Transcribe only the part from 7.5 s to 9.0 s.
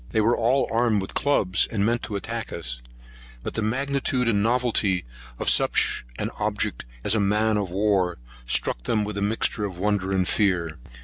of war, struck